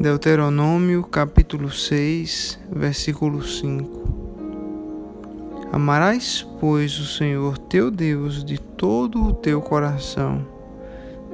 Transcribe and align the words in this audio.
Deuteronômio 0.00 1.02
capítulo 1.02 1.70
6, 1.70 2.58
versículo 2.72 3.42
5. 3.42 5.68
Amarás, 5.70 6.48
pois, 6.58 6.98
o 6.98 7.04
Senhor 7.04 7.58
teu 7.58 7.90
Deus 7.90 8.42
de 8.42 8.58
todo 8.58 9.22
o 9.22 9.34
teu 9.34 9.60
coração, 9.60 10.46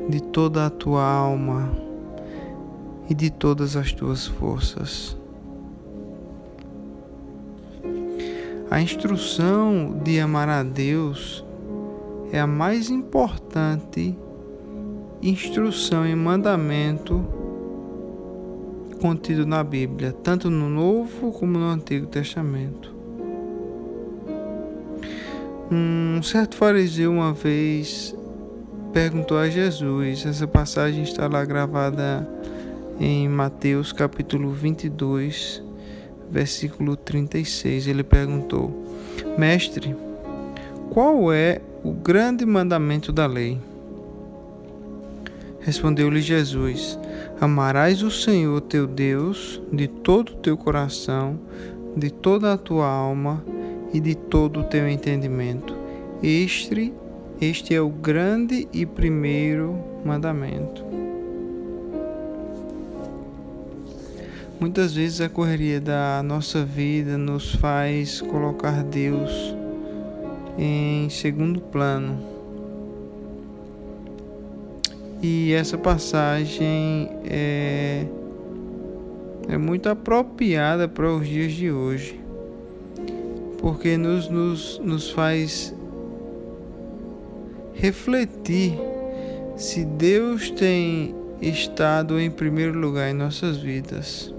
de 0.09 0.21
toda 0.21 0.67
a 0.67 0.71
tua 0.71 1.05
alma 1.05 1.71
e 3.09 3.15
de 3.15 3.31
todas 3.31 3.77
as 3.77 3.93
tuas 3.93 4.27
forças. 4.27 5.17
A 8.69 8.81
instrução 8.81 9.97
de 10.03 10.19
amar 10.19 10.49
a 10.49 10.65
Deus 10.65 11.45
é 12.33 12.41
a 12.41 12.49
mais 12.49 12.91
importante 12.91 14.19
instrução 15.23 16.05
e 16.05 16.17
mandamento 16.17 17.36
contido 19.01 19.47
na 19.47 19.63
Bíblia, 19.63 20.13
tanto 20.13 20.51
no 20.51 20.69
Novo 20.69 21.33
como 21.33 21.59
no 21.59 21.67
Antigo 21.67 22.07
Testamento. 22.07 22.95
Um 25.71 26.23
certo 26.23 26.57
fariseu 26.57 27.11
uma 27.11 27.33
vez 27.33 28.15
perguntou 28.93 29.37
a 29.37 29.49
Jesus, 29.49 30.25
essa 30.25 30.47
passagem 30.47 31.03
está 31.03 31.27
lá 31.27 31.45
gravada 31.45 32.27
em 32.99 33.29
Mateus 33.29 33.93
capítulo 33.93 34.51
22, 34.53 35.63
versículo 36.31 36.97
36. 36.97 37.89
Ele 37.89 38.03
perguntou: 38.03 38.73
Mestre, 39.37 39.95
qual 40.91 41.33
é 41.33 41.61
o 41.85 41.93
grande 41.93 42.47
mandamento 42.47 43.13
da 43.13 43.27
lei? 43.27 43.61
Respondeu-lhe 45.67 46.21
Jesus: 46.21 46.97
Amarás 47.41 48.01
o 48.01 48.11
Senhor 48.11 48.61
teu 48.61 48.87
Deus 48.87 49.61
de 49.73 49.89
todo 49.89 50.29
o 50.29 50.37
teu 50.37 50.57
coração, 50.57 51.41
de 51.97 52.09
toda 52.09 52.53
a 52.53 52.57
tua 52.57 52.89
alma 52.89 53.45
e 53.93 53.99
de 53.99 54.15
todo 54.15 54.61
o 54.61 54.65
teu 54.65 54.89
entendimento. 54.89 55.77
Este, 56.23 56.95
este 57.41 57.75
é 57.75 57.81
o 57.81 57.89
grande 57.89 58.69
e 58.73 58.87
primeiro 58.87 59.77
mandamento. 60.05 60.85
Muitas 64.61 64.95
vezes 64.95 65.21
a 65.21 65.29
correria 65.29 65.81
da 65.81 66.23
nossa 66.23 66.65
vida 66.65 67.19
nos 67.19 67.57
faz 67.57 68.21
colocar 68.21 68.85
Deus 68.85 69.33
em 70.57 71.11
segundo 71.11 71.61
plano 71.61 72.36
e 75.29 75.53
essa 75.53 75.77
passagem 75.77 77.11
é, 77.29 78.07
é 79.49 79.59
muito 79.59 79.89
apropriada 79.89 80.87
para 80.87 81.13
os 81.13 81.27
dias 81.27 81.53
de 81.53 81.69
hoje, 81.69 82.21
porque 83.59 83.97
nos, 83.97 84.29
nos, 84.29 84.79
nos 84.79 85.11
faz 85.11 85.75
refletir 87.75 88.79
se 89.57 89.85
Deus 89.85 90.49
tem 90.49 91.13
estado 91.43 92.21
em 92.21 92.31
primeiro 92.31 92.79
lugar 92.79 93.11
em 93.11 93.15
nossas 93.15 93.57
vidas. 93.57 94.33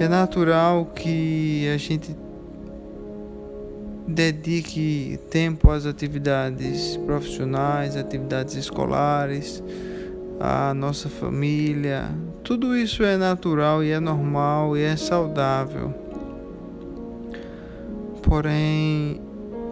É 0.00 0.08
natural 0.08 0.86
que 0.86 1.68
a 1.68 1.76
gente 1.76 2.16
dedique 4.10 5.18
tempo 5.30 5.70
às 5.70 5.86
atividades 5.86 6.96
profissionais, 6.98 7.96
atividades 7.96 8.54
escolares, 8.56 9.62
à 10.38 10.74
nossa 10.74 11.08
família. 11.08 12.10
Tudo 12.42 12.76
isso 12.76 13.02
é 13.02 13.16
natural 13.16 13.84
e 13.84 13.90
é 13.90 14.00
normal 14.00 14.76
e 14.76 14.82
é 14.82 14.96
saudável. 14.96 15.94
Porém, 18.22 19.20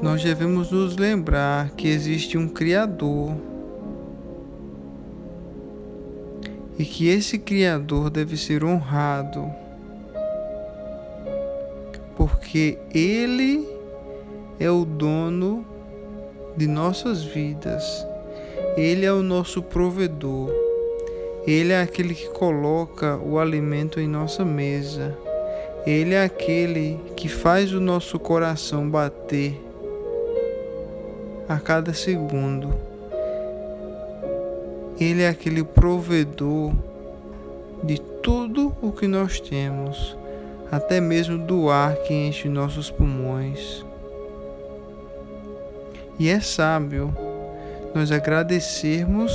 nós 0.01 0.23
devemos 0.23 0.71
nos 0.71 0.97
lembrar 0.97 1.71
que 1.71 1.89
existe 1.89 2.39
um 2.39 2.49
Criador 2.49 3.35
e 6.79 6.85
que 6.85 7.09
esse 7.09 7.39
Criador 7.39 8.09
deve 8.09 8.37
ser 8.37 8.62
honrado, 8.62 9.51
porque 12.17 12.79
Ele 12.95 13.78
é 14.61 14.71
o 14.71 14.85
dono 14.85 15.65
de 16.57 16.67
nossas 16.67 17.23
vidas. 17.23 18.07
Ele 18.77 19.07
é 19.07 19.13
o 19.13 19.23
nosso 19.23 19.63
provedor. 19.63 20.51
Ele 21.47 21.73
é 21.73 21.81
aquele 21.81 22.15
que 22.15 22.29
coloca 22.31 23.17
o 23.17 23.39
alimento 23.39 24.01
em 24.01 24.09
nossa 24.09 24.45
mesa. 24.45 25.17
Ele 25.87 26.15
é 26.15 26.25
aquele 26.25 26.99
que 27.17 27.29
faz 27.29 27.73
o 27.73 27.81
nosso 27.81 28.19
coração 28.19 28.89
bater 28.89 29.59
a 31.49 31.59
cada 31.59 31.95
segundo. 31.95 32.75
Ele 35.01 35.23
é 35.23 35.29
aquele 35.29 35.63
provedor 35.63 36.73
de 37.83 38.01
tudo 38.01 38.75
o 38.83 38.91
que 38.91 39.07
nós 39.07 39.41
temos, 39.41 40.17
até 40.71 41.01
mesmo 41.01 41.39
do 41.39 41.71
ar 41.71 41.95
que 41.97 42.13
enche 42.13 42.49
nossos 42.49 42.91
pulmões. 42.91 43.88
E 46.19 46.29
é 46.29 46.41
sábio 46.41 47.15
nós 47.95 48.11
agradecermos 48.11 49.33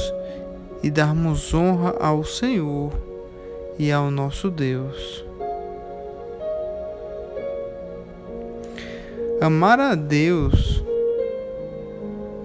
e 0.83 0.91
darmos 0.91 1.53
honra 1.53 1.95
ao 1.99 2.25
Senhor 2.25 2.91
e 3.79 3.91
ao 3.91 4.11
nosso 4.11 4.51
Deus. 4.51 5.23
Amar 9.39 9.79
a 9.79 9.95
Deus 9.95 10.83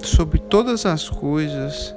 sobre 0.03 0.39
todas 0.39 0.87
as 0.87 1.09
coisas 1.09 1.95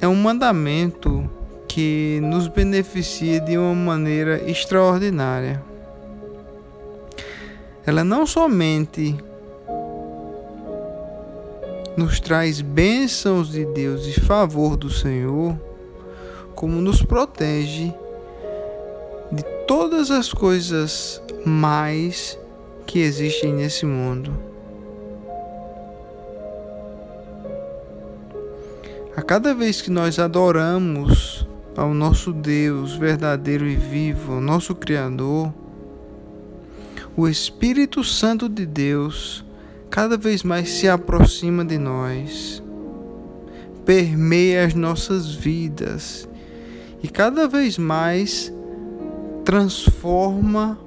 é 0.00 0.06
um 0.06 0.14
mandamento 0.14 1.28
que 1.66 2.20
nos 2.22 2.48
beneficia 2.48 3.40
de 3.40 3.58
uma 3.58 3.74
maneira 3.74 4.42
extraordinária 4.48 5.67
ela 7.88 8.04
não 8.04 8.26
somente 8.26 9.16
nos 11.96 12.20
traz 12.20 12.60
bênçãos 12.60 13.50
de 13.50 13.64
Deus 13.64 14.06
e 14.06 14.20
favor 14.20 14.76
do 14.76 14.90
Senhor, 14.90 15.58
como 16.54 16.82
nos 16.82 17.02
protege 17.02 17.90
de 19.32 19.42
todas 19.66 20.10
as 20.10 20.30
coisas 20.30 21.22
mais 21.46 22.38
que 22.86 22.98
existem 22.98 23.54
nesse 23.54 23.86
mundo. 23.86 24.34
A 29.16 29.22
cada 29.22 29.54
vez 29.54 29.80
que 29.80 29.90
nós 29.90 30.18
adoramos 30.18 31.48
ao 31.74 31.94
nosso 31.94 32.34
Deus 32.34 32.94
verdadeiro 32.96 33.66
e 33.66 33.76
vivo, 33.76 34.42
nosso 34.42 34.74
Criador, 34.74 35.54
o 37.18 37.26
Espírito 37.26 38.04
Santo 38.04 38.48
de 38.48 38.64
Deus 38.64 39.44
cada 39.90 40.16
vez 40.16 40.44
mais 40.44 40.68
se 40.68 40.88
aproxima 40.88 41.64
de 41.64 41.76
nós, 41.76 42.62
permeia 43.84 44.64
as 44.64 44.72
nossas 44.72 45.34
vidas 45.34 46.28
e 47.02 47.08
cada 47.08 47.48
vez 47.48 47.76
mais 47.76 48.52
transforma 49.44 50.78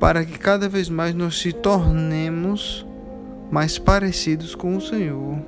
para 0.00 0.24
que 0.24 0.38
cada 0.38 0.66
vez 0.66 0.88
mais 0.88 1.14
nós 1.14 1.38
se 1.38 1.52
tornemos 1.52 2.86
mais 3.50 3.76
parecidos 3.76 4.54
com 4.54 4.78
o 4.78 4.80
Senhor. 4.80 5.42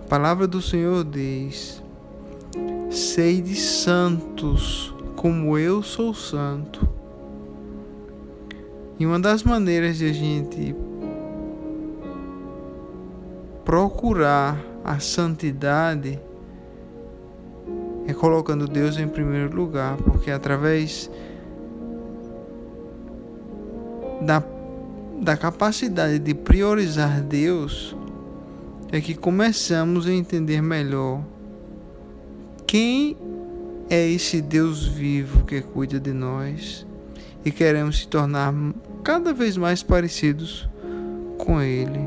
A 0.00 0.08
palavra 0.08 0.46
do 0.46 0.62
Senhor 0.62 1.04
diz: 1.04 1.82
Sede 2.90 3.54
santos 3.54 4.96
como 5.16 5.58
eu 5.58 5.82
sou 5.82 6.14
santo. 6.14 6.95
E 8.98 9.04
uma 9.04 9.20
das 9.20 9.42
maneiras 9.42 9.98
de 9.98 10.08
a 10.08 10.12
gente 10.12 10.74
procurar 13.64 14.58
a 14.84 14.98
santidade 15.00 16.18
é 18.06 18.14
colocando 18.14 18.68
Deus 18.68 18.96
em 18.98 19.08
primeiro 19.08 19.54
lugar, 19.54 19.96
porque 19.96 20.30
através 20.30 21.10
da, 24.22 24.42
da 25.20 25.36
capacidade 25.36 26.18
de 26.18 26.32
priorizar 26.32 27.20
Deus 27.20 27.96
é 28.92 29.00
que 29.00 29.14
começamos 29.14 30.06
a 30.06 30.12
entender 30.12 30.62
melhor 30.62 31.22
quem 32.66 33.16
é 33.90 34.08
esse 34.08 34.40
Deus 34.40 34.86
vivo 34.86 35.44
que 35.44 35.60
cuida 35.60 35.98
de 35.98 36.12
nós 36.12 36.85
e 37.46 37.52
queremos 37.52 38.00
se 38.00 38.08
tornar 38.08 38.52
cada 39.04 39.32
vez 39.32 39.56
mais 39.56 39.80
parecidos 39.80 40.68
com 41.38 41.62
Ele. 41.62 42.00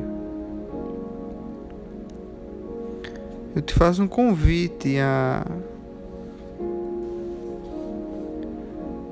Eu 3.56 3.62
te 3.62 3.74
faço 3.74 4.04
um 4.04 4.08
convite 4.08 5.00
a 5.00 5.46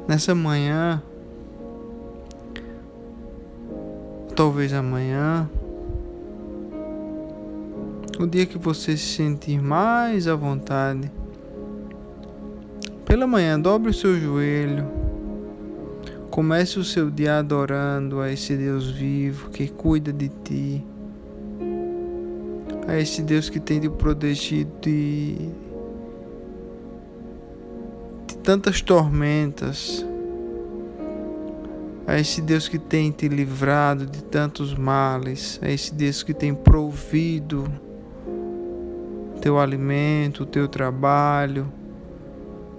nessa 0.06 0.36
manhã, 0.36 1.02
talvez 4.36 4.74
amanhã, 4.74 5.50
o 8.20 8.28
dia 8.28 8.46
que 8.46 8.58
você 8.58 8.98
se 8.98 9.16
sentir 9.16 9.62
mais 9.62 10.28
à 10.28 10.36
vontade. 10.36 11.10
Pela 13.06 13.26
manhã, 13.26 13.58
dobre 13.58 13.92
o 13.92 13.94
seu 13.94 14.20
joelho 14.20 15.07
comece 16.30 16.80
o 16.80 16.84
seu 16.84 17.10
dia 17.10 17.40
adorando 17.40 18.20
a 18.20 18.32
esse 18.32 18.56
Deus 18.56 18.90
vivo 18.90 19.50
que 19.50 19.68
cuida 19.68 20.12
de 20.14 20.30
ti 20.44 20.84
a 22.88 22.98
esse 22.98 23.22
Deus 23.22 23.50
que 23.50 23.60
tem 23.60 23.82
te 23.82 23.90
protegido 23.90 24.72
de, 24.82 25.36
de 28.26 28.38
tantas 28.38 28.82
tormentas, 28.82 30.06
a 32.08 32.18
esse 32.18 32.42
Deus 32.42 32.70
que 32.70 32.80
tem 32.80 33.12
te 33.12 33.28
livrado 33.28 34.06
de 34.06 34.24
tantos 34.24 34.74
males, 34.74 35.60
a 35.62 35.70
esse 35.70 35.94
Deus 35.94 36.24
que 36.24 36.34
tem 36.34 36.56
provido 36.56 37.70
teu 39.42 39.60
alimento, 39.60 40.46
teu 40.46 40.70
trabalho, 40.70 41.72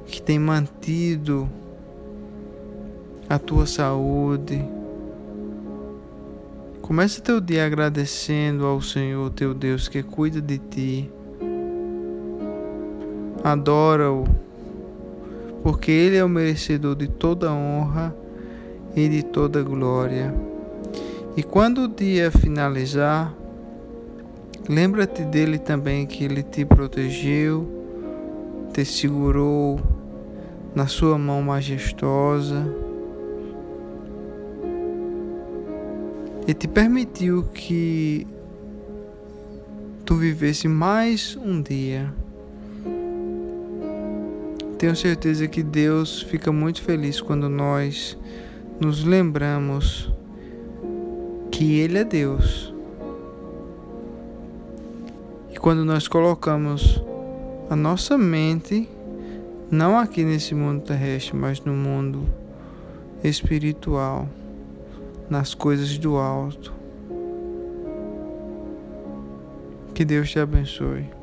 que 0.07 0.23
tem 0.23 0.39
mantido 0.39 1.47
a 3.29 3.39
tua 3.39 3.67
saúde 3.67 4.65
Comece 6.89 7.21
teu 7.21 7.39
dia 7.39 7.67
agradecendo 7.67 8.65
ao 8.65 8.81
Senhor 8.81 9.29
teu 9.33 9.53
Deus 9.53 9.89
que 9.89 10.03
cuida 10.03 10.41
de 10.41 10.57
ti. 10.57 11.11
Adora-o, 13.45 14.25
porque 15.63 15.91
Ele 15.91 16.17
é 16.17 16.25
o 16.25 16.29
merecedor 16.31 16.97
de 16.97 17.07
toda 17.07 17.53
honra 17.53 18.17
e 18.97 19.07
de 19.07 19.23
toda 19.23 19.63
glória. 19.63 20.35
E 21.37 21.43
quando 21.43 21.83
o 21.83 21.89
dia 21.89 22.31
finalizar, 22.31 23.35
lembra-te 24.67 25.25
dele 25.25 25.59
também 25.59 26.07
que 26.07 26.25
Ele 26.25 26.43
te 26.43 26.65
protegeu, 26.65 27.69
te 28.73 28.83
segurou 28.87 29.79
na 30.75 30.87
sua 30.87 31.19
mão 31.19 31.43
majestosa 31.43 32.88
e 36.49 36.55
te 36.55 36.67
permitiu 36.67 37.45
que 37.53 38.27
tu 40.07 40.15
vivesse 40.15 40.67
mais 40.67 41.37
um 41.37 41.61
dia. 41.61 42.11
Tenho 44.79 44.97
certeza 44.97 45.47
que 45.47 45.63
Deus 45.63 46.23
fica 46.23 46.51
muito 46.51 46.81
feliz 46.81 47.21
quando 47.21 47.51
nós 47.51 48.17
nos 48.81 49.05
lembramos 49.05 50.11
que 51.51 51.81
Ele 51.81 51.99
é 51.99 52.05
Deus. 52.05 52.73
E 55.53 55.59
quando 55.59 55.85
nós 55.85 56.09
colocamos 56.09 56.99
a 57.69 57.77
nossa 57.77 58.17
mente, 58.17 58.89
não 59.71 59.99
aqui 59.99 60.25
nesse 60.25 60.55
mundo 60.55 60.81
terrestre, 60.81 61.37
mas 61.37 61.61
no 61.61 61.75
mundo 61.75 62.27
espiritual 63.23 64.27
nas 65.31 65.55
coisas 65.55 65.99
do 65.99 66.17
alto. 66.17 66.73
Que 69.95 70.05
Deus 70.05 70.31
te 70.31 70.39
abençoe. 70.39 71.18